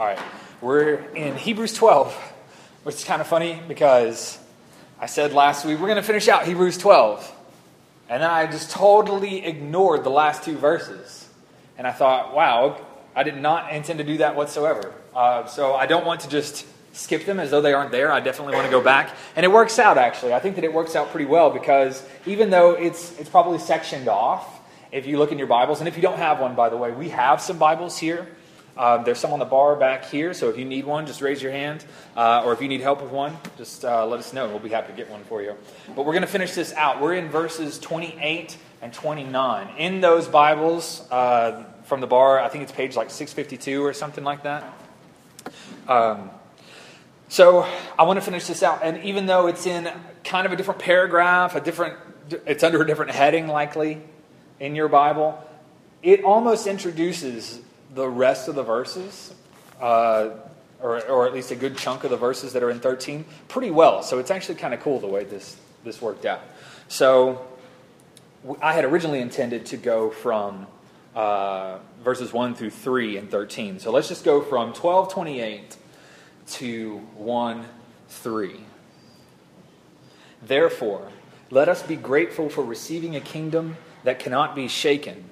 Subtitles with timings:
[0.00, 0.18] All right.
[0.60, 2.12] We're in Hebrews 12,
[2.82, 4.36] which is kind of funny because
[4.98, 7.32] I said last week we're going to finish out Hebrews 12.
[8.08, 11.28] And then I just totally ignored the last two verses.
[11.78, 12.84] And I thought, wow,
[13.14, 14.92] I did not intend to do that whatsoever.
[15.14, 18.10] Uh, so I don't want to just skip them as though they aren't there.
[18.10, 19.14] I definitely want to go back.
[19.36, 20.34] And it works out, actually.
[20.34, 24.08] I think that it works out pretty well because even though it's, it's probably sectioned
[24.08, 26.76] off, if you look in your Bibles, and if you don't have one, by the
[26.76, 28.26] way, we have some Bibles here.
[28.76, 31.40] Um, there's some on the bar back here, so if you need one, just raise
[31.40, 31.84] your hand.
[32.16, 34.48] Uh, or if you need help with one, just uh, let us know.
[34.48, 35.54] We'll be happy to get one for you.
[35.94, 37.00] But we're going to finish this out.
[37.00, 39.76] We're in verses 28 and 29.
[39.78, 44.24] In those Bibles uh, from the bar, I think it's page like 652 or something
[44.24, 44.64] like that.
[45.86, 46.30] Um,
[47.28, 47.66] so
[47.98, 48.80] I want to finish this out.
[48.82, 49.88] And even though it's in
[50.24, 51.96] kind of a different paragraph, a different,
[52.46, 54.00] it's under a different heading likely
[54.58, 55.42] in your Bible,
[56.02, 57.60] it almost introduces
[57.94, 59.34] the rest of the verses,
[59.80, 60.30] uh,
[60.80, 63.70] or, or at least a good chunk of the verses that are in 13, pretty
[63.70, 64.02] well.
[64.02, 66.40] So it's actually kind of cool the way this, this worked out.
[66.88, 67.46] So
[68.60, 70.66] I had originally intended to go from
[71.14, 73.78] uh, verses 1 through 3 and 13.
[73.78, 75.76] So let's just go from 1228
[76.46, 77.64] to 1
[78.08, 78.60] 3.
[80.42, 81.08] Therefore,
[81.50, 85.24] let us be grateful for receiving a kingdom that cannot be shaken,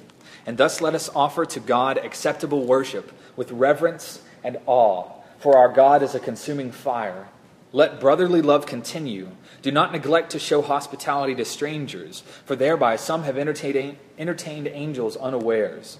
[0.46, 5.68] and thus let us offer to God acceptable worship with reverence and awe, for our
[5.68, 7.28] God is a consuming fire.
[7.72, 9.28] Let brotherly love continue.
[9.62, 15.98] Do not neglect to show hospitality to strangers, for thereby some have entertained, angels unawares.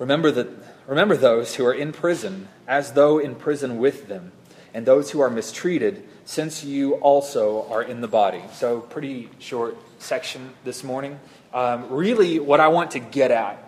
[0.00, 0.48] Remember, that,
[0.88, 4.32] remember those who are in prison, as though in prison with them,
[4.72, 8.42] and those who are mistreated, since you also are in the body.
[8.52, 11.20] So, pretty short section this morning.
[11.52, 13.63] Um, really, what I want to get at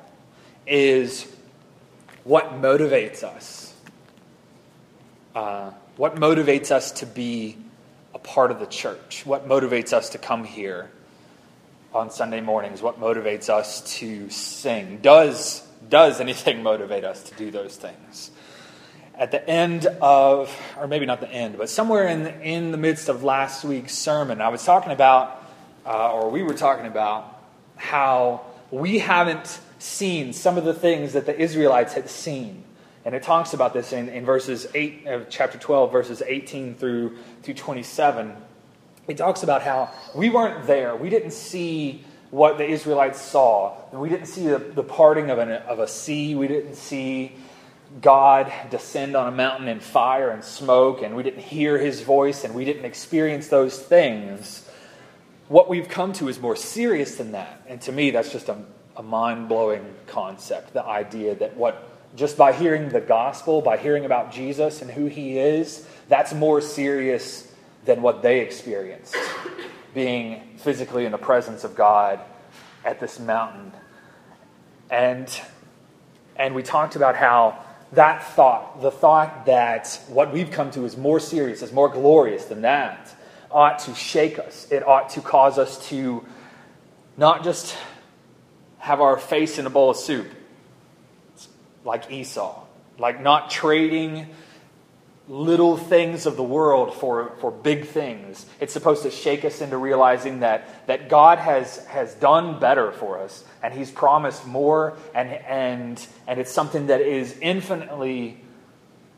[0.67, 1.27] is
[2.25, 3.75] what motivates us.
[5.35, 7.57] Uh, what motivates us to be
[8.15, 9.25] a part of the church?
[9.25, 10.91] What motivates us to come here
[11.93, 12.83] on Sunday mornings?
[12.83, 14.99] What motivates us to sing?
[15.03, 18.31] Does, does anything motivate us to do those things?
[19.15, 22.77] At the end of, or maybe not the end, but somewhere in the, in the
[22.77, 25.43] midst of last week's sermon, I was talking about,
[25.87, 27.41] uh, or we were talking about,
[27.77, 32.65] how we haven't seen some of the things that the Israelites had seen.
[33.05, 37.17] And it talks about this in, in verses 8 of chapter 12, verses 18 through,
[37.43, 38.35] through 27.
[39.07, 40.97] It talks about how we weren't there.
[40.97, 43.77] We didn't see what the Israelites saw.
[43.93, 46.35] We didn't see the, the parting of, an, of a sea.
[46.35, 47.33] We didn't see
[48.01, 51.03] God descend on a mountain in fire and smoke.
[51.03, 52.43] And we didn't hear his voice.
[52.43, 54.67] And we didn't experience those things
[55.49, 57.63] what we've come to is more serious than that.
[57.69, 58.59] And to me, that's just a,
[58.97, 64.05] a mind blowing concept the idea that what just by hearing the gospel, by hearing
[64.05, 67.53] about Jesus and who he is, that's more serious
[67.85, 69.17] than what they experienced
[69.95, 72.21] being physically in the presence of God
[72.85, 73.73] at this mountain.
[74.91, 75.29] And,
[76.37, 80.97] and we talked about how that thought, the thought that what we've come to is
[80.97, 83.15] more serious, is more glorious than that,
[83.51, 84.67] ought to shake us.
[84.71, 86.25] It ought to cause us to
[87.17, 87.77] not just
[88.87, 90.29] have our face in a bowl of soup
[91.85, 92.63] like Esau,
[93.01, 94.29] like not trading
[95.27, 98.47] little things of the world for, for big things.
[98.61, 103.19] It's supposed to shake us into realizing that, that God has, has done better for
[103.19, 108.41] us and He's promised more, and, and, and it's something that is infinitely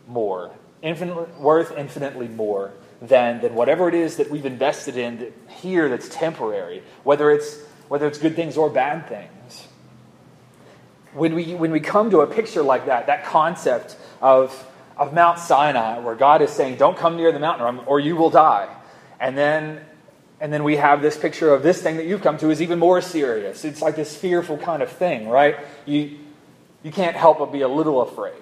[0.06, 0.50] more,
[0.80, 5.30] infinitely, worth infinitely more than, than whatever it is that we've invested in
[5.60, 9.66] here that's temporary, whether it's, whether it's good things or bad things.
[11.14, 14.66] When we, when we come to a picture like that, that concept of,
[14.96, 18.30] of Mount Sinai, where God is saying, Don't come near the mountain or, you will
[18.30, 18.72] die.
[19.18, 19.80] And then,
[20.40, 22.78] and then we have this picture of this thing that you've come to is even
[22.78, 23.64] more serious.
[23.64, 25.56] It's like this fearful kind of thing, right?
[25.86, 26.18] You,
[26.82, 28.34] you can't help but be a little afraid.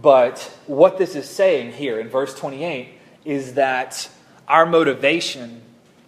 [0.00, 2.88] But what this is saying here in verse 28
[3.24, 4.08] is that
[4.48, 5.60] our motivation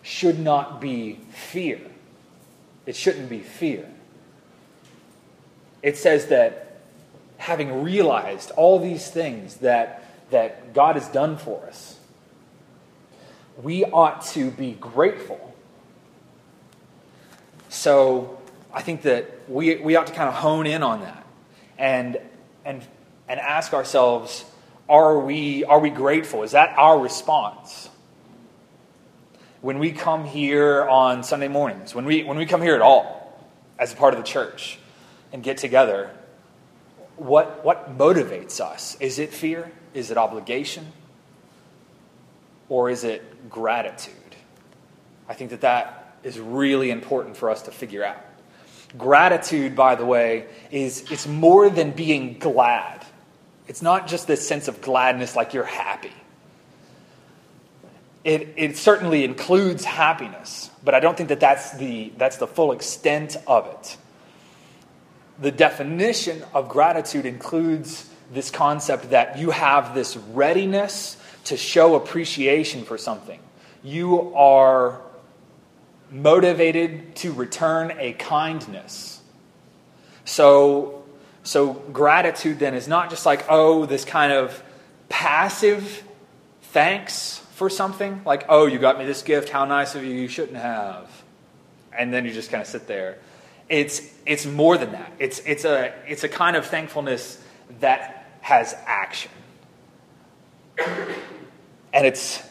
[0.05, 1.81] should not be fear.
[2.87, 3.91] It shouldn't be fear.
[5.83, 6.77] It says that
[7.39, 11.99] having realized all these things that, that God has done for us,
[13.61, 15.55] we ought to be grateful.
[17.69, 18.39] So
[18.73, 21.27] I think that we, we ought to kind of hone in on that
[21.77, 22.21] and,
[22.65, 22.87] and
[23.29, 24.45] and ask ourselves
[24.87, 26.43] are we, are we grateful?
[26.43, 27.89] Is that our response?
[29.65, 33.35] When we come here on Sunday mornings, when we, when we come here at all
[33.79, 34.79] as a part of the church
[35.33, 36.11] and get together,
[37.17, 38.95] what, what motivates us?
[39.01, 39.73] Is it fear?
[39.95, 40.93] Is it obligation?
[42.69, 44.13] Or is it gratitude?
[45.31, 48.23] I think that that is really important for us to figure out.
[48.99, 53.03] Gratitude, by the way, is it's more than being glad.
[53.67, 56.13] It's not just this sense of gladness like you're happy.
[58.25, 62.73] It, it certainly includes happiness, but I don't think that that's the, that's the full
[62.73, 63.99] extent of it.
[65.39, 72.85] The definition of gratitude includes this concept that you have this readiness to show appreciation
[72.85, 73.41] for something.
[73.83, 75.03] You are
[76.11, 79.21] motivated to return a kindness.
[80.25, 81.05] So,
[81.43, 84.63] so gratitude then is not just like, oh, this kind of
[85.11, 86.03] passive
[86.63, 90.27] thanks for something, like, oh, you got me this gift, how nice of you, you
[90.27, 91.09] shouldn't have.
[91.97, 93.19] And then you just kind of sit there.
[93.69, 95.13] It's, it's more than that.
[95.21, 97.41] It's, it's, a, it's a kind of thankfulness
[97.79, 99.31] that has action.
[100.77, 102.43] And it's,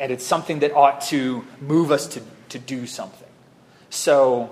[0.00, 3.28] and it's something that ought to move us to, to do something.
[3.90, 4.50] So,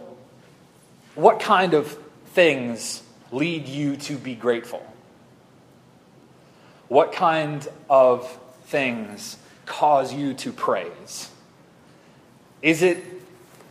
[1.14, 1.98] what kind of
[2.34, 4.84] things lead you to be grateful?
[6.88, 8.38] What kind of
[8.74, 9.36] things
[9.66, 11.30] cause you to praise?
[12.60, 13.04] Is it,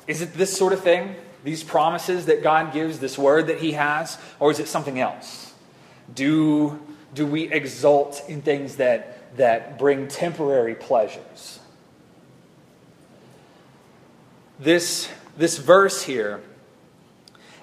[0.08, 1.16] is it this sort of thing?
[1.44, 4.18] These promises that God gives, this word that He has?
[4.40, 5.54] Or is it something else?
[6.16, 6.80] Do,
[7.14, 11.60] do we exult in things that, that bring temporary pleasures?
[14.58, 16.40] This, this verse here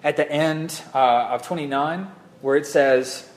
[0.05, 2.07] at the end uh, of 29,
[2.43, 3.30] where it says,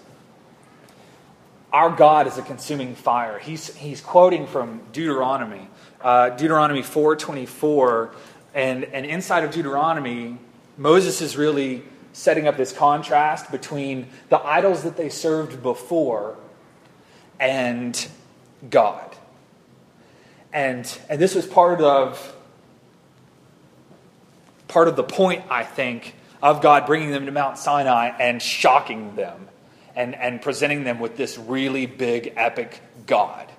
[1.74, 3.40] Our God is a consuming fire.
[3.40, 5.68] He's, he's quoting from Deuteronomy,
[6.02, 8.14] uh, Deuteronomy 4.24.
[8.54, 10.38] And, and inside of Deuteronomy,
[10.78, 11.82] Moses is really
[12.14, 16.38] setting up this contrast between the idols that they served before
[17.40, 18.08] and
[18.70, 19.16] God.
[20.54, 22.36] And, and this was part of
[24.68, 29.16] part of the point, I think, of God bringing them to Mount Sinai and shocking
[29.16, 29.48] them
[29.96, 33.52] and, and presenting them with this really big, epic God.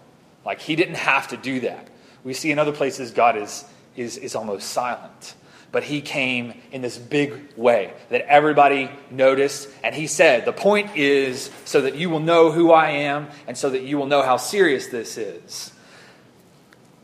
[0.44, 1.88] Like, he didn't have to do that.
[2.22, 3.64] We see in other places God is,
[3.96, 5.34] is, is almost silent.
[5.72, 9.68] But he came in this big way that everybody noticed.
[9.82, 13.58] And he said, The point is so that you will know who I am and
[13.58, 15.74] so that you will know how serious this is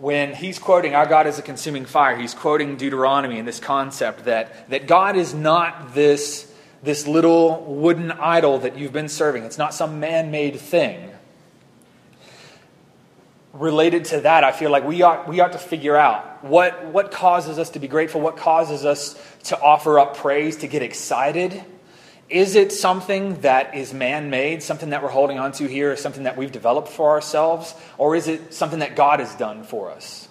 [0.00, 4.24] when he's quoting our God is a consuming fire, he's quoting Deuteronomy and this concept
[4.24, 6.49] that, that God is not this,
[6.82, 9.44] this little wooden idol that you've been serving.
[9.44, 11.10] It's not some man made thing.
[13.52, 17.10] Related to that, I feel like we ought, we ought to figure out what, what
[17.10, 21.64] causes us to be grateful, what causes us to offer up praise, to get excited
[22.30, 26.22] is it something that is man made, something that we're holding on to here, something
[26.22, 30.28] that we've developed for ourselves, or is it something that God has done for us?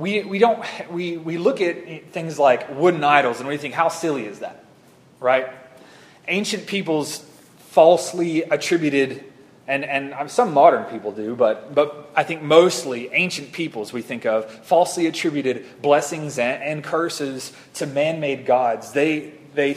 [0.00, 3.88] We, we, don't, we, we look at things like wooden idols and we think, how
[3.88, 4.64] silly is that?
[5.20, 5.46] Right?
[6.26, 7.18] Ancient peoples
[7.68, 9.22] falsely attributed,
[9.68, 14.00] and, and um, some modern people do, but, but I think mostly ancient peoples we
[14.00, 18.92] think of, falsely attributed blessings and, and curses to man made gods.
[18.92, 19.76] They, they,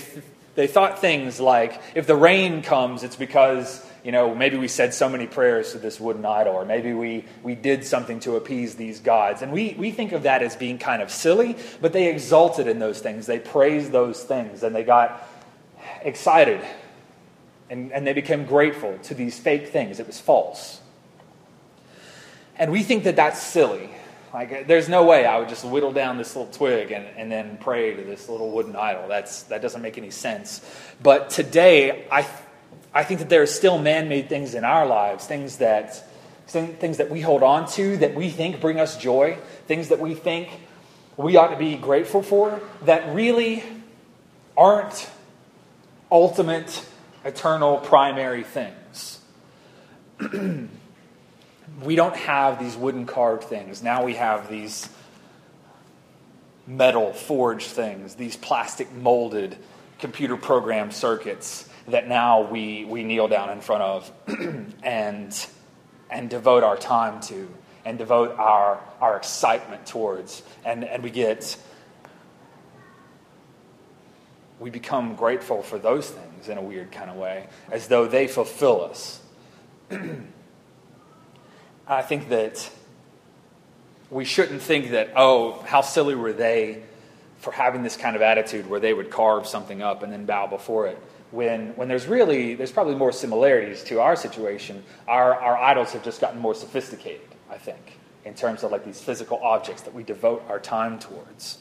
[0.56, 4.94] they thought things like if the rain comes, it's because, you know, maybe we said
[4.94, 8.76] so many prayers to this wooden idol, or maybe we, we did something to appease
[8.76, 9.42] these gods.
[9.42, 12.80] And we, we think of that as being kind of silly, but they exulted in
[12.80, 13.26] those things.
[13.26, 15.26] They praised those things, and they got
[16.02, 16.62] excited,
[17.69, 20.02] and, and they became grateful to these fake things.
[20.02, 20.81] It was false.
[22.57, 23.90] And we think that that's silly.
[24.33, 27.57] Like, there's no way I would just whittle down this little twig and, and then
[27.62, 29.07] pray to this little wooden idol.
[29.07, 30.62] That's, that doesn't make any sense.
[31.02, 32.28] But today, I,
[32.94, 36.04] I think that there are still man made things in our lives, things that,
[36.45, 40.14] things that we hold on to, that we think bring us joy, things that we
[40.14, 40.50] think
[41.18, 43.64] we ought to be grateful for, that really
[44.56, 45.09] aren't
[46.12, 46.85] ultimate,
[47.26, 49.19] eternal, primary things.
[51.83, 53.81] we don't have these wooden carved things.
[53.81, 54.88] Now we have these
[56.68, 59.57] metal forged things, these plastic molded
[59.97, 64.11] computer programmed circuits that now we, we kneel down in front of
[64.83, 65.47] and,
[66.09, 67.49] and devote our time to
[67.85, 70.42] and devote our, our excitement towards.
[70.63, 71.57] And, and we get,
[74.59, 78.28] we become grateful for those things in a weird kind of way, as though they
[78.28, 79.21] fulfill us.
[81.87, 82.69] I think that
[84.09, 86.83] we shouldn't think that, oh, how silly were they
[87.40, 90.47] for having this kind of attitude where they would carve something up and then bow
[90.47, 90.97] before it.
[91.33, 94.83] When, when there's really, there's probably more similarities to our situation.
[95.07, 99.02] Our, our idols have just gotten more sophisticated, I think, in terms of like these
[99.02, 101.57] physical objects that we devote our time towards.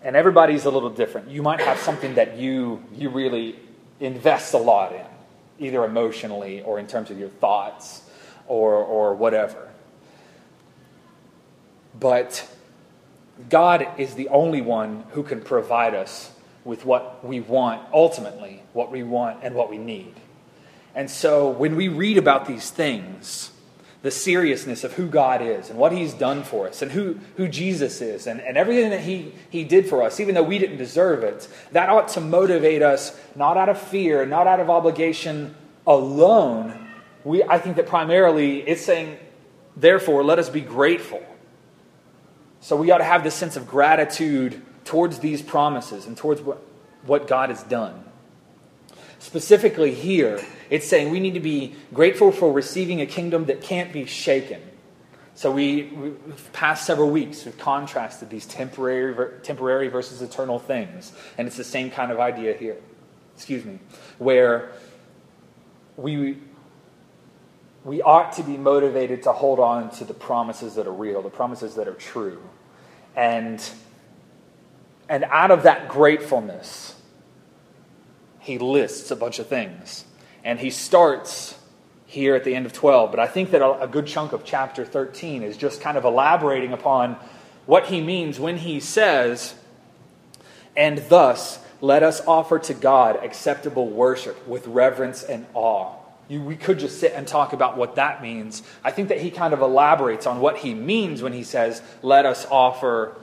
[0.00, 1.28] And everybody's a little different.
[1.28, 3.58] You might have something that you, you really
[3.98, 5.04] invest a lot in,
[5.58, 8.08] either emotionally or in terms of your thoughts
[8.46, 9.68] or, or whatever.
[11.98, 12.48] But
[13.48, 16.30] God is the only one who can provide us
[16.64, 20.14] with what we want, ultimately, what we want and what we need.
[20.94, 23.50] And so when we read about these things,
[24.02, 27.48] the seriousness of who God is and what He's done for us and who, who
[27.48, 30.78] Jesus is and, and everything that he, he did for us, even though we didn't
[30.78, 35.54] deserve it, that ought to motivate us not out of fear, not out of obligation
[35.86, 36.88] alone.
[37.24, 39.18] We, I think that primarily it's saying,
[39.76, 41.22] therefore, let us be grateful
[42.60, 46.62] so we ought to have this sense of gratitude towards these promises and towards what,
[47.04, 48.04] what God has done.
[49.18, 53.92] Specifically, here, it's saying we need to be grateful for receiving a kingdom that can't
[53.92, 54.62] be shaken.
[55.34, 56.12] So, we, we
[56.52, 61.12] past several weeks, we've contrasted these temporary, temporary versus eternal things.
[61.38, 62.76] And it's the same kind of idea here.
[63.36, 63.78] Excuse me.
[64.18, 64.72] Where
[65.96, 66.38] we,
[67.84, 71.30] we ought to be motivated to hold on to the promises that are real, the
[71.30, 72.42] promises that are true.
[73.16, 73.62] And,
[75.10, 76.94] and out of that gratefulness,
[78.38, 80.04] he lists a bunch of things.
[80.44, 81.58] And he starts
[82.06, 83.10] here at the end of 12.
[83.10, 86.72] But I think that a, good chunk of chapter 13 is just kind of elaborating
[86.72, 87.16] upon
[87.66, 89.54] what he means when he says,
[90.76, 95.96] And thus let us offer to God acceptable worship with reverence and awe.
[96.28, 98.62] You, we could just sit and talk about what that means.
[98.84, 102.26] I think that he kind of elaborates on what he means when he says, Let
[102.26, 103.19] us offer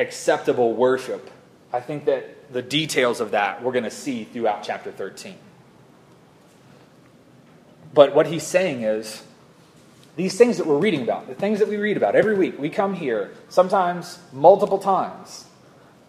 [0.00, 1.30] acceptable worship.
[1.72, 5.36] I think that the details of that we're going to see throughout chapter 13.
[7.92, 9.22] But what he's saying is,
[10.16, 12.68] these things that we're reading about, the things that we read about every week, we
[12.70, 15.46] come here sometimes multiple times.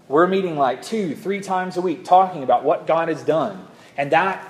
[0.08, 3.68] We're meeting like two, three times a week talking about what God has done.
[3.98, 4.48] And that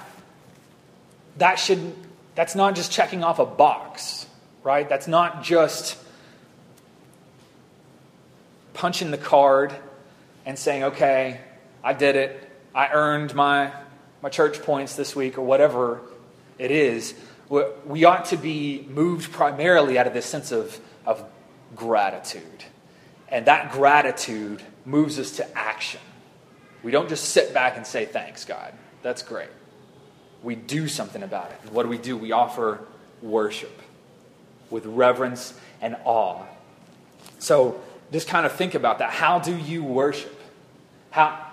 [1.37, 1.93] that should
[2.35, 4.25] that's not just checking off a box,
[4.63, 4.87] right?
[4.87, 5.97] That's not just
[8.73, 9.73] punching the card
[10.45, 11.39] and saying, okay,
[11.83, 12.49] I did it.
[12.73, 13.71] I earned my,
[14.21, 16.01] my church points this week or whatever
[16.57, 17.13] it is.
[17.85, 21.23] We ought to be moved primarily out of this sense of, of
[21.75, 22.63] gratitude.
[23.27, 26.01] And that gratitude moves us to action.
[26.83, 28.73] We don't just sit back and say, thanks, God.
[29.03, 29.49] That's great
[30.43, 31.71] we do something about it.
[31.71, 32.17] what do we do?
[32.17, 32.79] We offer
[33.21, 33.79] worship
[34.69, 36.43] with reverence and awe.
[37.39, 39.11] So just kind of think about that.
[39.11, 40.37] How do you worship?
[41.11, 41.47] How,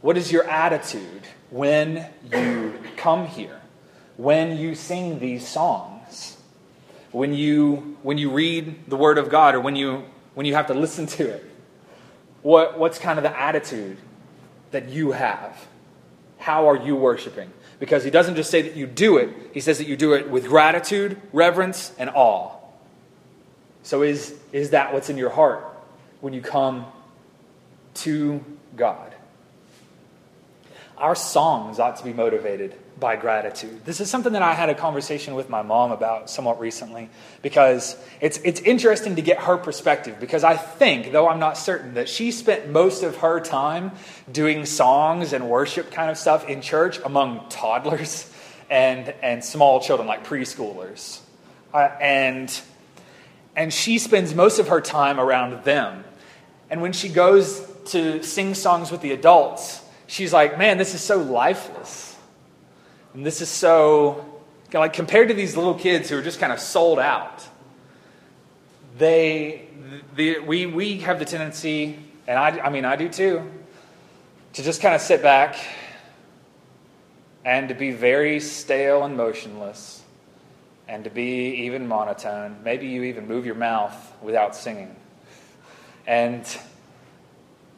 [0.00, 3.60] what is your attitude when you come here?
[4.16, 6.36] When you sing these songs?
[7.12, 10.66] When you, when you read the Word of God or when you, when you have
[10.66, 11.44] to listen to it?
[12.42, 13.98] What, what's kind of the attitude
[14.70, 15.66] that you have?
[16.38, 17.52] How are you worshiping?
[17.78, 20.28] because he doesn't just say that you do it, he says that you do it
[20.28, 22.50] with gratitude, reverence, and awe.
[23.82, 25.64] So, is, is that what's in your heart
[26.20, 26.86] when you come
[27.94, 28.44] to
[28.76, 29.14] God?
[30.96, 33.84] Our songs ought to be motivated by gratitude.
[33.84, 37.08] This is something that I had a conversation with my mom about somewhat recently
[37.42, 41.94] because it's, it's interesting to get her perspective because I think, though I'm not certain,
[41.94, 43.92] that she spent most of her time
[44.30, 48.32] doing songs and worship kind of stuff in church among toddlers
[48.70, 51.20] and, and small children, like preschoolers.
[51.72, 52.60] Uh, and,
[53.54, 56.04] and she spends most of her time around them.
[56.70, 61.00] And when she goes to sing songs with the adults, she's like, man, this is
[61.00, 62.08] so lifeless
[63.14, 64.24] and this is so,
[64.72, 67.42] like, compared to these little kids who are just kind of sold out,
[68.96, 69.66] they,
[70.14, 73.42] the, we, we have the tendency, and I, I mean, I do too,
[74.52, 75.56] to just kind of sit back
[77.44, 80.02] and to be very stale and motionless
[80.86, 82.56] and to be even monotone.
[82.62, 84.94] Maybe you even move your mouth without singing.
[86.08, 86.44] And,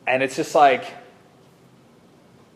[0.06, 0.84] and it's just like,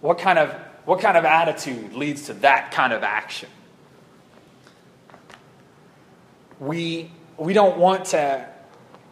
[0.00, 0.54] what kind of
[0.84, 3.48] what kind of attitude leads to that kind of action?
[6.60, 8.46] We, we don't want to,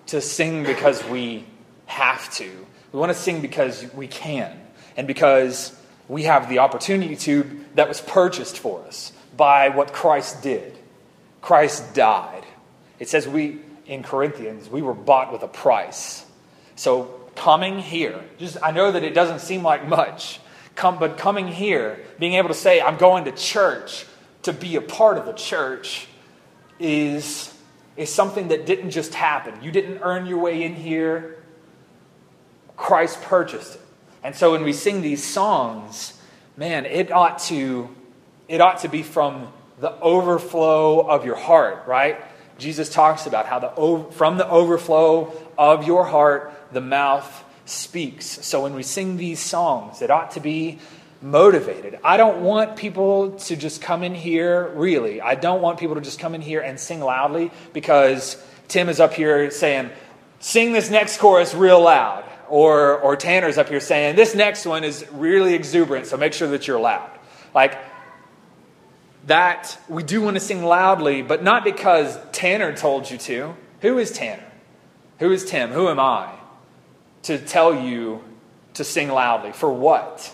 [0.06, 1.44] to sing because we
[1.86, 2.50] have to.
[2.92, 4.60] We want to sing because we can
[4.96, 5.74] and because
[6.08, 10.76] we have the opportunity to that was purchased for us by what Christ did.
[11.40, 12.44] Christ died.
[12.98, 16.26] It says we, in Corinthians, we were bought with a price.
[16.82, 17.04] So
[17.36, 20.40] coming here, just I know that it doesn't seem like much,
[20.74, 24.04] come, but coming here, being able to say, I'm going to church
[24.42, 26.08] to be a part of the church
[26.80, 27.54] is,
[27.96, 29.62] is something that didn't just happen.
[29.62, 31.40] You didn't earn your way in here,
[32.76, 33.80] Christ purchased it.
[34.24, 36.20] And so when we sing these songs,
[36.56, 37.94] man, it ought to,
[38.48, 42.20] it ought to be from the overflow of your heart, right?
[42.58, 48.26] Jesus talks about how the, from the overflow of your heart, the mouth speaks.
[48.26, 50.78] So when we sing these songs, it ought to be
[51.20, 51.98] motivated.
[52.02, 55.20] I don't want people to just come in here, really.
[55.20, 58.98] I don't want people to just come in here and sing loudly because Tim is
[58.98, 59.90] up here saying,
[60.40, 62.24] sing this next chorus real loud.
[62.48, 66.48] Or, or Tanner's up here saying, this next one is really exuberant, so make sure
[66.48, 67.10] that you're loud.
[67.54, 67.78] Like,
[69.26, 73.54] that we do want to sing loudly, but not because Tanner told you to.
[73.80, 74.44] Who is Tanner?
[75.20, 75.70] Who is Tim?
[75.70, 76.30] Who am I
[77.22, 78.22] to tell you
[78.74, 79.52] to sing loudly?
[79.52, 80.32] For what?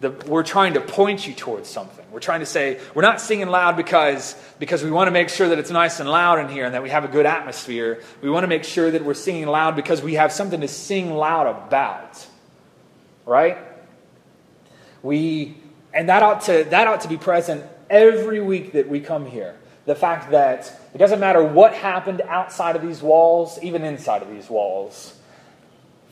[0.00, 2.04] The, we're trying to point you towards something.
[2.10, 5.48] We're trying to say, we're not singing loud because, because we want to make sure
[5.48, 8.02] that it's nice and loud in here and that we have a good atmosphere.
[8.20, 11.14] We want to make sure that we're singing loud because we have something to sing
[11.14, 12.26] loud about.
[13.24, 13.56] Right?
[15.02, 15.56] We,
[15.94, 19.56] and that ought to, that ought to be present every week that we come here.
[19.86, 24.28] The fact that it doesn't matter what happened outside of these walls, even inside of
[24.28, 25.15] these walls,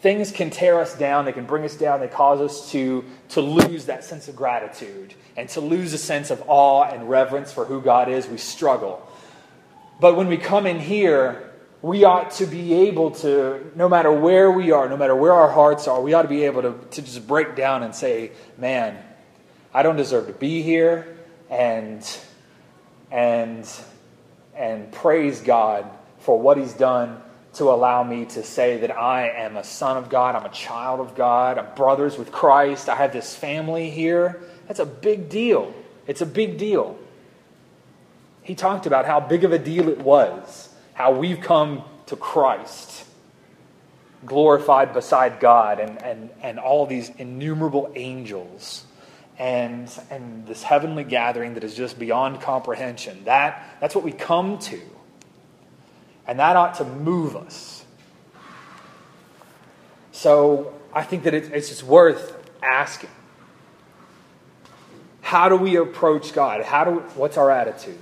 [0.05, 3.41] things can tear us down, they can bring us down, they cause us to, to
[3.41, 7.65] lose that sense of gratitude and to lose a sense of awe and reverence for
[7.65, 8.29] who God is.
[8.29, 9.01] We struggle.
[10.01, 14.51] But when we come in here, we ought to be able to, no matter where
[14.51, 17.01] we are, no matter where our hearts are, we ought to be able to, to
[17.01, 19.03] just break down and say, man,
[19.73, 21.17] I don't deserve to be here
[21.49, 22.07] and
[23.11, 23.67] and
[24.55, 27.23] and praise God for what he's done
[27.55, 31.01] to allow me to say that I am a son of God, I'm a child
[31.01, 34.41] of God, I'm brothers with Christ, I have this family here.
[34.67, 35.73] That's a big deal.
[36.07, 36.99] It's a big deal.
[38.43, 43.05] He talked about how big of a deal it was, how we've come to Christ,
[44.27, 48.85] glorified beside God and, and, and all these innumerable angels
[49.38, 53.25] and, and this heavenly gathering that is just beyond comprehension.
[53.25, 54.81] That, that's what we come to.
[56.27, 57.85] And that ought to move us.
[60.13, 63.11] So I think that it, it's just worth asking.
[65.21, 66.63] How do we approach God?
[66.63, 67.99] How do we, what's our attitude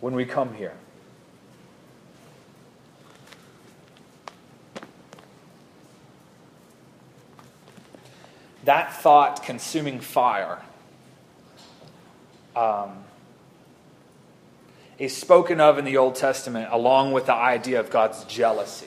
[0.00, 0.74] when we come here?
[8.64, 10.60] That thought consuming fire
[12.56, 13.04] um,
[14.98, 18.86] is spoken of in the Old Testament along with the idea of God's jealousy.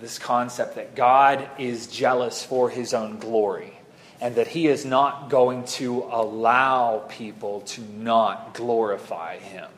[0.00, 3.72] This concept that God is jealous for his own glory
[4.20, 9.68] and that he is not going to allow people to not glorify him.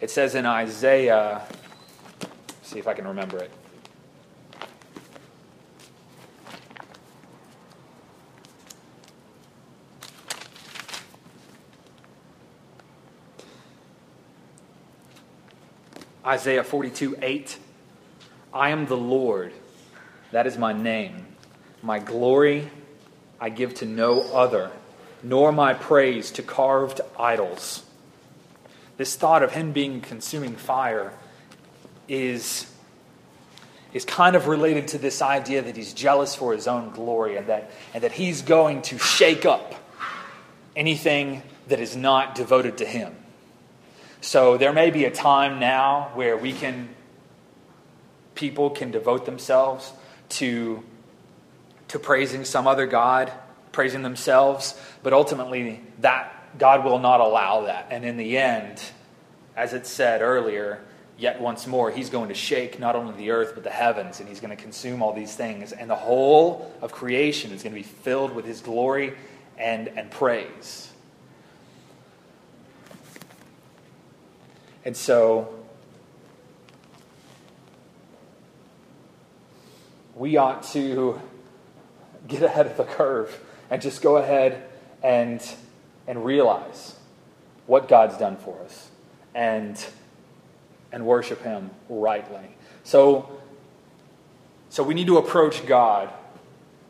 [0.00, 1.42] It says in Isaiah,
[2.62, 3.50] see if I can remember it.
[16.30, 17.58] Isaiah 42 8.
[18.54, 19.52] I am the Lord,
[20.30, 21.26] that is my name.
[21.82, 22.70] My glory
[23.40, 24.70] I give to no other,
[25.24, 27.82] nor my praise to carved idols.
[28.96, 31.12] This thought of him being consuming fire
[32.06, 32.72] is,
[33.92, 37.48] is kind of related to this idea that he's jealous for his own glory and
[37.48, 39.74] that, and that he's going to shake up
[40.76, 43.16] anything that is not devoted to him.
[44.20, 46.90] So there may be a time now where we can,
[48.34, 49.92] people can devote themselves
[50.30, 50.82] to,
[51.88, 53.32] to praising some other God,
[53.72, 57.88] praising themselves, but ultimately that God will not allow that.
[57.90, 58.82] And in the end,
[59.56, 60.82] as it said earlier,
[61.16, 64.28] yet once more, he's going to shake not only the earth, but the heavens, and
[64.28, 65.72] he's going to consume all these things.
[65.72, 69.14] And the whole of creation is going to be filled with his glory
[69.56, 70.89] and, and praise.
[74.84, 75.54] And so
[80.14, 81.20] we ought to
[82.28, 83.40] get ahead of the curve
[83.70, 84.62] and just go ahead
[85.02, 85.42] and,
[86.06, 86.96] and realize
[87.66, 88.90] what God's done for us
[89.34, 89.82] and,
[90.92, 92.56] and worship Him rightly.
[92.84, 93.40] So,
[94.68, 96.10] so we need to approach God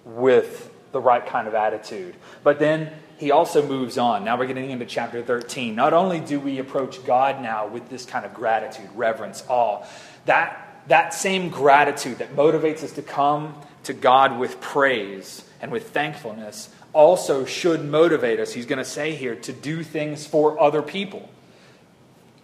[0.05, 2.17] with the right kind of attitude.
[2.43, 4.25] But then he also moves on.
[4.25, 5.75] Now we're getting into chapter 13.
[5.75, 9.85] Not only do we approach God now with this kind of gratitude, reverence, awe,
[10.25, 13.55] that that same gratitude that motivates us to come
[13.85, 19.15] to God with praise and with thankfulness also should motivate us, he's going to say
[19.15, 21.29] here, to do things for other people.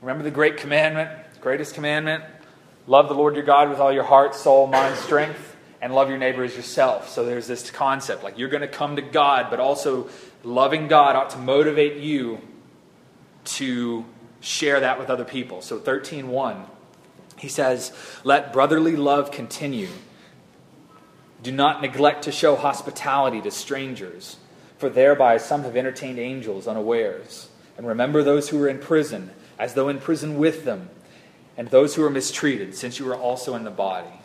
[0.01, 1.11] Remember the great commandment,
[1.41, 2.23] greatest commandment?
[2.87, 6.19] Love the Lord your God with all your heart, soul, mind, strength, and love your
[6.19, 7.09] neighbor as yourself.
[7.09, 10.09] So there's this concept like you're going to come to God, but also
[10.47, 12.41] loving God ought to motivate you
[13.45, 14.05] to
[14.41, 15.61] share that with other people.
[15.61, 16.67] So 13:1
[17.37, 17.93] he says,
[18.25, 19.91] "Let brotherly love continue.
[21.43, 24.37] Do not neglect to show hospitality to strangers,
[24.79, 27.49] for thereby some have entertained angels unawares.
[27.77, 30.89] And remember those who are in prison, as though in prison with them,
[31.59, 34.21] and those who are mistreated, since you are also in the body."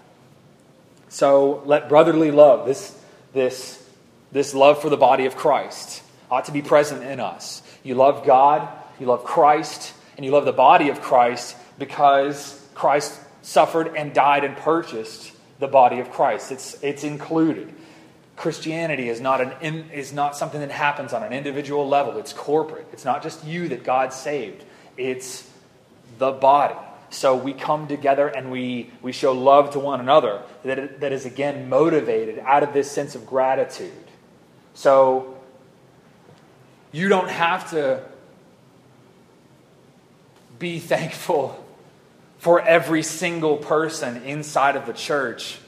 [1.10, 2.98] So let brotherly love, this,
[3.34, 3.84] this,
[4.32, 6.02] this love for the body of Christ,
[6.32, 7.62] ought to be present in us.
[7.84, 8.68] You love God,
[9.00, 14.44] you love Christ, and you love the body of Christ because Christ suffered and died
[14.44, 16.52] and purchased the body of Christ.
[16.52, 17.74] It's, it's included.
[18.38, 22.88] Christianity is not, an, is not something that happens on an individual level, it's corporate.
[22.94, 24.64] It's not just you that God saved,
[24.98, 25.48] it's
[26.18, 26.76] the body.
[27.10, 31.26] So we come together and we, we show love to one another that, that is
[31.26, 33.92] again motivated out of this sense of gratitude.
[34.74, 35.41] So
[36.92, 38.04] you don't have to
[40.60, 41.64] be thankful
[42.38, 45.60] for every single person inside of the church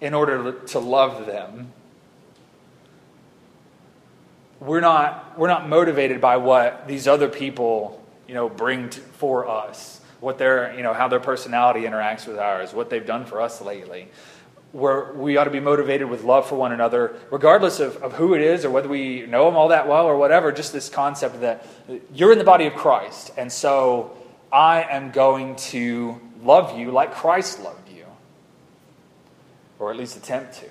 [0.00, 1.72] in order to love them.
[4.60, 10.00] We're not, we're not motivated by what these other people you know, bring for us,
[10.20, 13.60] what their, you know, how their personality interacts with ours, what they've done for us
[13.60, 14.08] lately.
[14.72, 18.34] Where we ought to be motivated with love for one another, regardless of, of who
[18.34, 20.50] it is or whether we know them all that well or whatever.
[20.50, 21.66] Just this concept that
[22.14, 24.16] you're in the body of Christ, and so
[24.50, 28.04] I am going to love you like Christ loved you,
[29.78, 30.66] or at least attempt to.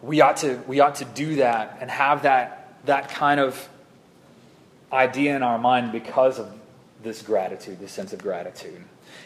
[0.00, 3.68] We ought to, we ought to do that and have that, that kind of
[4.92, 6.52] idea in our mind because of
[7.02, 8.82] this gratitude, this sense of gratitude.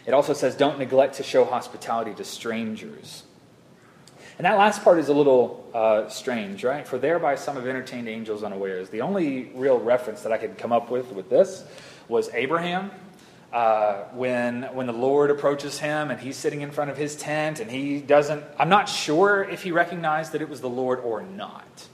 [0.07, 3.25] It also says, don't neglect to show hospitality to strangers.
[4.39, 6.87] And that last part is a little uh, strange, right?
[6.87, 8.91] For thereby some have entertained angels unawares.
[8.91, 11.65] The only real reference that I could come up with with this
[12.09, 12.91] was Abraham.
[13.53, 17.61] Uh, when when the Lord approaches him and he's sitting in front of his tent
[17.61, 21.23] and he doesn't, I'm not sure if he recognized that it was the Lord or
[21.23, 21.87] not.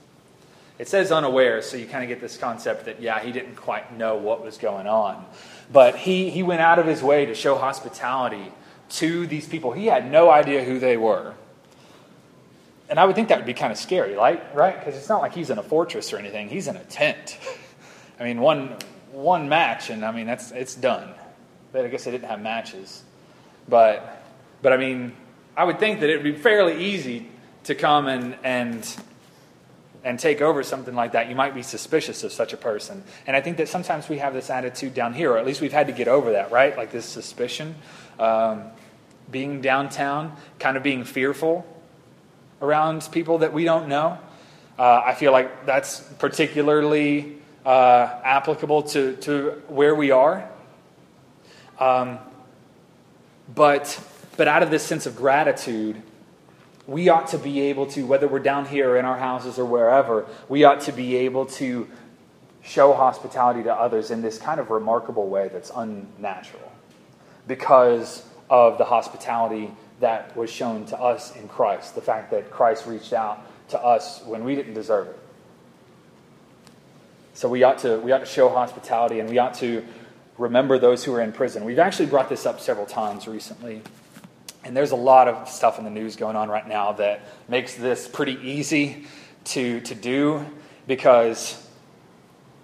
[0.79, 3.95] It says unaware, so you kind of get this concept that yeah, he didn't quite
[3.95, 5.25] know what was going on,
[5.71, 8.51] but he he went out of his way to show hospitality
[8.89, 9.71] to these people.
[9.71, 11.33] He had no idea who they were.
[12.89, 14.43] And I would think that would be kind of scary, right?
[14.55, 14.77] Right?
[14.77, 16.49] Because it's not like he's in a fortress or anything.
[16.49, 17.39] He's in a tent.
[18.19, 18.77] I mean, one
[19.11, 21.13] one match, and I mean that's it's done.
[21.71, 23.03] But I guess they didn't have matches.
[23.67, 24.23] But
[24.61, 25.13] but I mean,
[25.55, 27.27] I would think that it would be fairly easy
[27.65, 28.97] to come and and
[30.03, 31.29] and take over something like that.
[31.29, 33.03] You might be suspicious of such a person.
[33.25, 35.73] And I think that sometimes we have this attitude down here, or at least we've
[35.73, 36.75] had to get over that, right?
[36.75, 37.75] Like this suspicion.
[38.19, 38.63] Um,
[39.31, 41.65] being downtown, kind of being fearful
[42.61, 44.17] around people that we don't know.
[44.77, 50.49] Uh, I feel like that's particularly uh, applicable to, to where we are.
[51.79, 52.19] Um,
[53.53, 53.99] but,
[54.37, 56.01] but out of this sense of gratitude,
[56.87, 59.65] we ought to be able to, whether we're down here or in our houses or
[59.65, 61.87] wherever, we ought to be able to
[62.61, 66.71] show hospitality to others in this kind of remarkable way that's unnatural
[67.47, 72.85] because of the hospitality that was shown to us in Christ, the fact that Christ
[72.85, 75.19] reached out to us when we didn't deserve it.
[77.33, 79.83] So we ought to, we ought to show hospitality and we ought to
[80.37, 81.65] remember those who are in prison.
[81.65, 83.81] We've actually brought this up several times recently.
[84.63, 87.75] And there's a lot of stuff in the news going on right now that makes
[87.75, 89.05] this pretty easy
[89.45, 90.45] to, to do
[90.87, 91.67] because,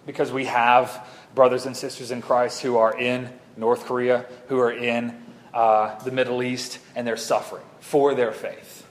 [0.06, 4.72] because we have brothers and sisters in Christ who are in North Korea, who are
[4.72, 5.14] in
[5.54, 8.88] uh, the Middle East, and they're suffering for their faith.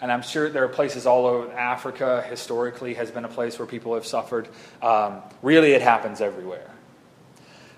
[0.00, 3.66] And I'm sure there are places all over Africa, historically, has been a place where
[3.66, 4.48] people have suffered.
[4.80, 6.70] Um, really, it happens everywhere.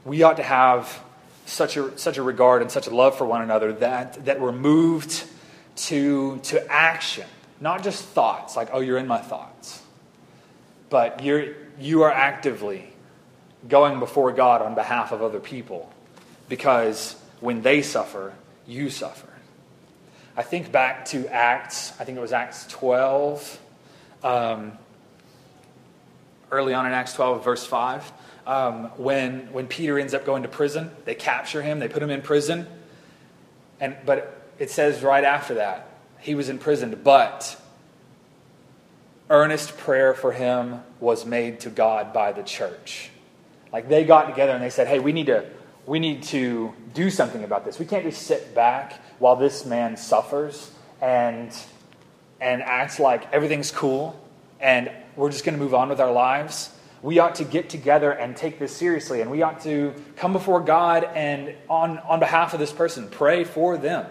[0.05, 1.03] We ought to have
[1.45, 4.53] such a, such a regard and such a love for one another that, that we're
[4.53, 5.25] moved
[5.77, 7.27] to, to action,
[7.61, 9.83] not just thoughts, like, oh, you're in my thoughts,
[10.91, 12.93] but you're, you are actively
[13.69, 15.93] going before God on behalf of other people
[16.49, 18.35] because when they suffer,
[18.67, 19.29] you suffer.
[20.37, 23.61] I think back to Acts, I think it was Acts 12,
[24.23, 24.73] um,
[26.51, 28.13] early on in Acts 12, verse 5,
[28.47, 30.91] um, when, when Peter ends up going to prison.
[31.05, 32.67] They capture him, they put him in prison,
[33.81, 35.89] And, but it says right after that,
[36.21, 37.61] he was imprisoned, but
[39.29, 43.11] earnest prayer for him was made to God by the church.
[43.73, 45.47] Like they got together and they said, hey, we need to,
[45.87, 47.79] we need to do something about this.
[47.79, 51.51] We can't just sit back while this man suffers and,
[52.41, 54.19] and act like everything's cool
[54.61, 56.71] and we're just going to move on with our lives.
[57.03, 60.61] We ought to get together and take this seriously, and we ought to come before
[60.61, 64.07] God and, on, on behalf of this person, pray for them.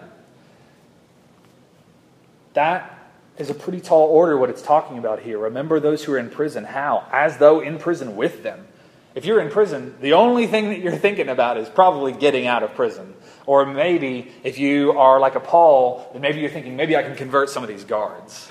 [2.52, 2.98] That
[3.38, 5.38] is a pretty tall order, what it's talking about here.
[5.38, 6.64] Remember those who are in prison.
[6.64, 7.06] How?
[7.10, 8.66] As though in prison with them.
[9.14, 12.62] If you're in prison, the only thing that you're thinking about is probably getting out
[12.62, 13.14] of prison.
[13.46, 17.16] Or maybe if you are like a Paul, then maybe you're thinking, maybe I can
[17.16, 18.48] convert some of these guards.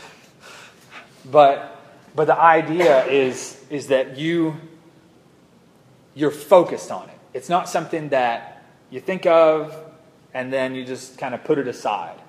[1.25, 1.70] But,
[2.15, 4.55] but the idea is, is that you,
[6.13, 7.17] you're focused on it.
[7.33, 9.75] It's not something that you think of
[10.33, 12.19] and then you just kind of put it aside.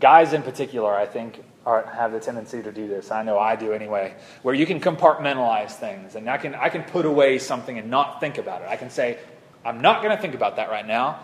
[0.00, 3.10] Guys, in particular, I think, are, have the tendency to do this.
[3.10, 6.82] I know I do anyway, where you can compartmentalize things, and I can I can
[6.82, 8.68] put away something and not think about it.
[8.68, 9.18] I can say,
[9.64, 11.20] I'm not going to think about that right now,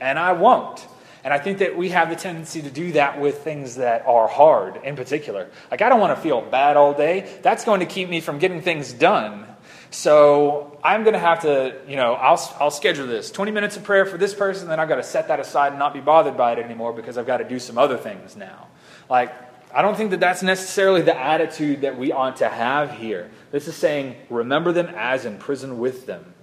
[0.00, 0.86] and I won't.
[1.24, 4.28] And I think that we have the tendency to do that with things that are
[4.28, 5.48] hard, in particular.
[5.70, 7.38] Like I don't want to feel bad all day.
[7.42, 9.46] That's going to keep me from getting things done.
[9.90, 13.84] So I'm going to have to, you know, I'll, I'll schedule this 20 minutes of
[13.84, 16.36] prayer for this person, then I've got to set that aside and not be bothered
[16.36, 18.66] by it anymore because I've got to do some other things now.
[19.08, 19.32] Like,
[19.72, 23.30] I don't think that that's necessarily the attitude that we ought to have here.
[23.50, 26.34] This is saying, remember them as in prison with them.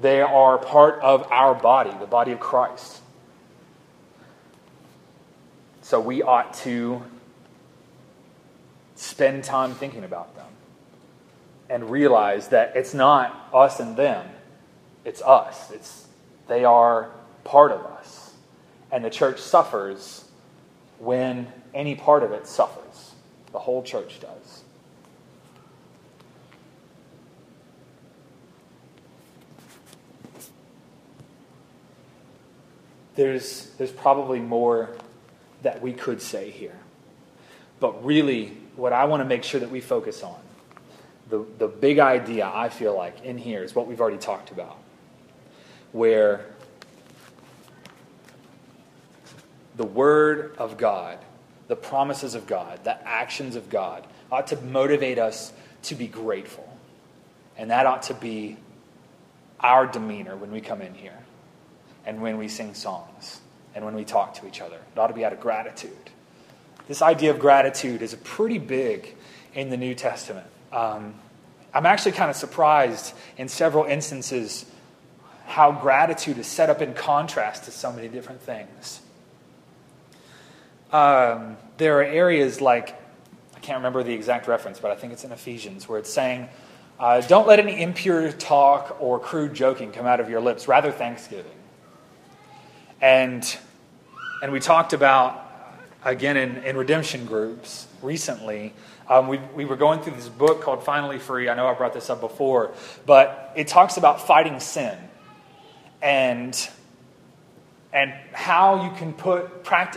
[0.00, 3.00] They are part of our body, the body of Christ.
[5.84, 7.02] So we ought to
[8.96, 10.46] spend time thinking about them
[11.68, 14.26] and realize that it's not us and them,
[15.04, 15.70] it's us.
[15.72, 16.06] It's,
[16.48, 17.10] they are
[17.44, 18.32] part of us.
[18.90, 20.24] And the church suffers
[21.00, 23.12] when any part of it suffers.
[23.52, 24.64] The whole church does.
[33.16, 34.96] There's, there's probably more
[35.64, 36.78] that we could say here.
[37.80, 40.38] But really, what I want to make sure that we focus on
[41.28, 44.76] the, the big idea, I feel like, in here is what we've already talked about,
[45.92, 46.44] where
[49.76, 51.18] the Word of God,
[51.66, 55.52] the promises of God, the actions of God ought to motivate us
[55.84, 56.68] to be grateful.
[57.56, 58.56] And that ought to be
[59.60, 61.18] our demeanor when we come in here
[62.04, 63.40] and when we sing songs
[63.74, 64.76] and when we talk to each other.
[64.76, 66.10] It ought to be out of gratitude.
[66.86, 69.14] This idea of gratitude is pretty big
[69.54, 70.46] in the New Testament.
[70.72, 71.14] Um,
[71.72, 74.66] I'm actually kind of surprised in several instances
[75.46, 79.00] how gratitude is set up in contrast to so many different things.
[80.92, 82.90] Um, there are areas like,
[83.56, 86.48] I can't remember the exact reference, but I think it's in Ephesians, where it's saying,
[87.00, 90.92] uh, Don't let any impure talk or crude joking come out of your lips, rather,
[90.92, 91.50] thanksgiving.
[93.04, 93.58] And,
[94.40, 95.46] and we talked about,
[96.06, 98.72] again, in, in redemption groups recently,
[99.10, 101.50] um, we, we were going through this book called Finally Free.
[101.50, 102.72] I know I brought this up before,
[103.04, 104.96] but it talks about fighting sin
[106.00, 106.56] and,
[107.92, 109.50] and how you can put,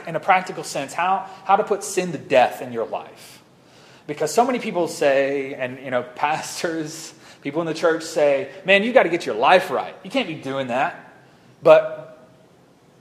[0.05, 3.41] in a practical sense, how, how to put sin to death in your life.
[4.05, 8.83] Because so many people say, and you know, pastors, people in the church say, man,
[8.83, 9.95] you got to get your life right.
[10.03, 11.05] You can't be doing that.
[11.63, 12.06] But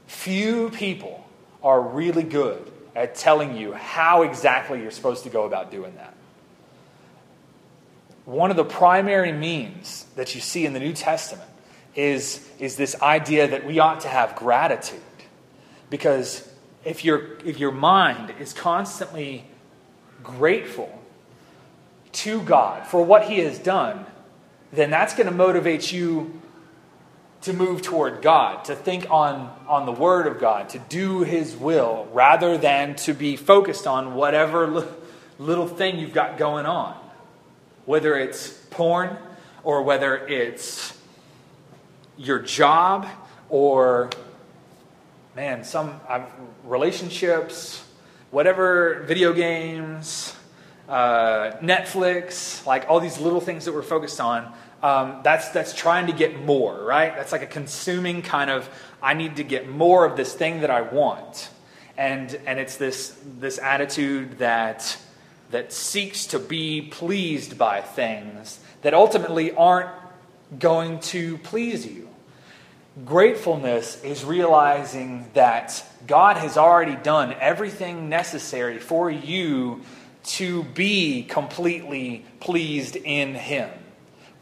[0.06, 1.26] few people
[1.62, 6.14] are really good at telling you how exactly you're supposed to go about doing that.
[8.24, 11.48] One of the primary means that you see in the New Testament
[11.94, 15.00] is, is this idea that we ought to have gratitude.
[15.90, 16.48] Because
[16.84, 19.44] if, your if your mind is constantly
[20.22, 21.02] grateful
[22.12, 24.06] to God for what He has done,
[24.72, 26.40] then that's going to motivate you
[27.42, 31.54] to move toward God, to think on, on the Word of God, to do His
[31.54, 34.86] will, rather than to be focused on whatever li-
[35.38, 36.96] little thing you've got going on.
[37.84, 39.16] Whether it's porn,
[39.62, 40.96] or whether it's
[42.16, 43.06] your job,
[43.48, 44.10] or,
[45.36, 46.24] man, some uh,
[46.64, 47.84] relationships,
[48.30, 50.34] whatever, video games,
[50.88, 56.06] uh, Netflix, like all these little things that we're focused on um, that's, that's trying
[56.06, 57.14] to get more, right?
[57.16, 58.68] That's like a consuming kind of,
[59.02, 61.48] I need to get more of this thing that I want.
[61.96, 64.98] And, and it's this, this attitude that,
[65.50, 69.90] that seeks to be pleased by things that ultimately aren't
[70.58, 72.08] going to please you.
[73.04, 79.82] Gratefulness is realizing that God has already done everything necessary for you
[80.24, 83.70] to be completely pleased in Him.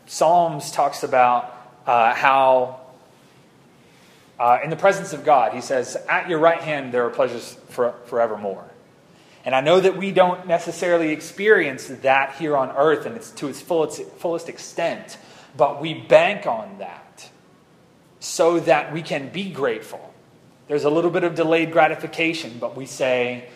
[0.07, 1.55] Psalms talks about
[1.87, 2.81] uh, how,
[4.39, 7.57] uh, in the presence of God, He says, At your right hand there are pleasures
[7.69, 8.65] for, forevermore.
[9.45, 13.49] And I know that we don't necessarily experience that here on earth and it's to
[13.49, 15.19] its fullest, fullest extent,
[15.57, 17.29] but we bank on that
[18.21, 20.15] so that we can be grateful.
[20.67, 23.49] There's a little bit of delayed gratification, but we say,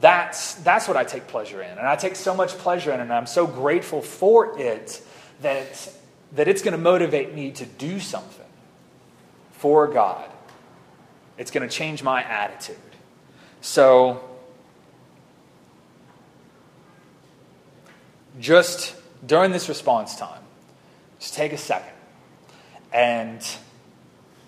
[0.00, 1.70] that's, that's what I take pleasure in.
[1.70, 5.02] And I take so much pleasure in it, and I'm so grateful for it
[5.42, 5.92] that,
[6.32, 8.46] that it's going to motivate me to do something
[9.52, 10.28] for God.
[11.36, 12.76] It's going to change my attitude.
[13.60, 14.28] So,
[18.40, 18.94] just
[19.26, 20.42] during this response time,
[21.18, 21.92] just take a second
[22.92, 23.44] and,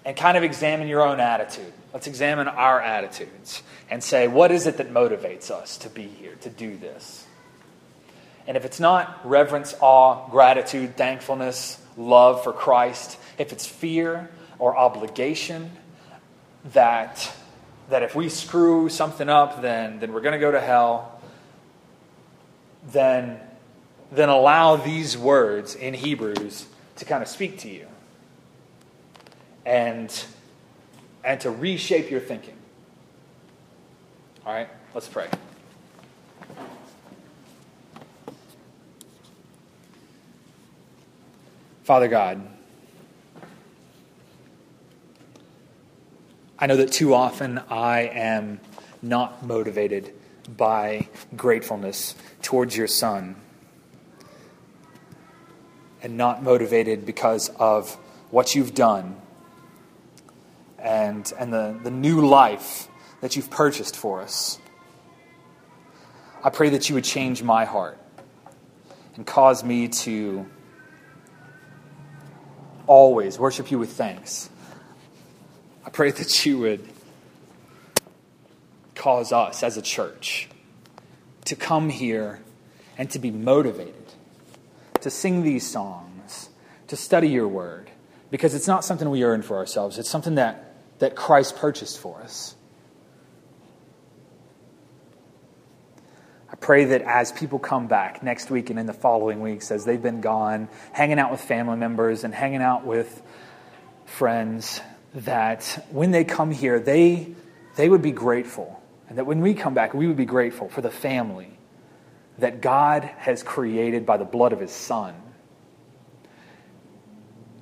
[0.04, 1.72] and kind of examine your own attitude.
[1.92, 6.36] Let's examine our attitudes and say, what is it that motivates us to be here,
[6.36, 7.26] to do this?
[8.46, 14.76] And if it's not reverence, awe, gratitude, thankfulness, love for Christ, if it's fear or
[14.76, 15.70] obligation
[16.72, 17.32] that,
[17.88, 21.20] that if we screw something up, then, then we're going to go to hell,
[22.92, 23.38] then,
[24.10, 27.86] then allow these words in Hebrews to kind of speak to you
[29.64, 30.24] and,
[31.24, 32.56] and to reshape your thinking.
[34.44, 35.28] All right, let's pray.
[41.82, 42.46] Father God,
[46.58, 48.60] I know that too often I am
[49.00, 50.12] not motivated
[50.56, 53.36] by gratefulness towards your Son
[56.02, 57.94] and not motivated because of
[58.30, 59.16] what you've done
[60.78, 62.88] and, and the, the new life
[63.22, 64.58] that you've purchased for us.
[66.44, 67.98] I pray that you would change my heart
[69.16, 70.46] and cause me to
[72.90, 74.50] always worship you with thanks.
[75.86, 76.88] I pray that you would
[78.96, 80.48] cause us as a church
[81.44, 82.40] to come here
[82.98, 83.94] and to be motivated
[85.02, 86.50] to sing these songs,
[86.88, 87.88] to study your word,
[88.28, 92.20] because it's not something we earn for ourselves, it's something that, that Christ purchased for
[92.20, 92.56] us.
[96.60, 100.02] Pray that as people come back next week and in the following weeks, as they've
[100.02, 103.22] been gone, hanging out with family members and hanging out with
[104.04, 104.80] friends,
[105.14, 107.34] that when they come here, they,
[107.76, 108.80] they would be grateful.
[109.08, 111.50] And that when we come back, we would be grateful for the family
[112.38, 115.14] that God has created by the blood of his Son.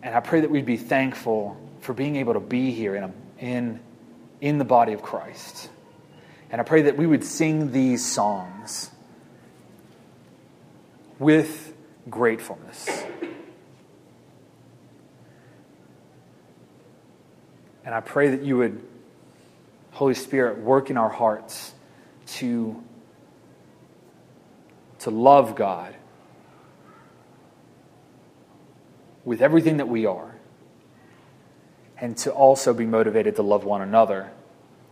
[0.02, 3.12] And I pray that we'd be thankful for being able to be here in, a,
[3.38, 3.80] in,
[4.40, 5.70] in the body of Christ.
[6.50, 8.90] And I pray that we would sing these songs
[11.18, 11.74] with
[12.08, 13.04] gratefulness.
[17.84, 18.82] And I pray that you would,
[19.92, 21.72] Holy Spirit, work in our hearts
[22.26, 22.82] to,
[25.00, 25.94] to love God
[29.24, 30.34] with everything that we are,
[32.00, 34.30] and to also be motivated to love one another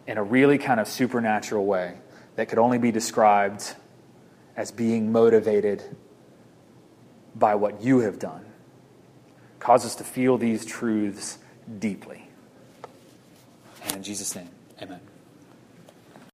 [0.07, 1.97] in a really kind of supernatural way
[2.37, 3.75] that could only be described
[4.57, 5.83] as being motivated
[7.35, 8.45] by what you have done.
[9.59, 11.39] Cause us to feel these truths
[11.79, 12.29] deeply.
[13.83, 14.49] And in Jesus' name,
[14.81, 15.01] amen.